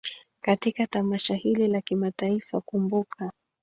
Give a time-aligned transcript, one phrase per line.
[0.41, 3.31] katika tamasha hili la kimataifa kumbuka